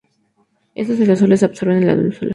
[0.73, 2.29] Estos aerosoles absorben la luz solar.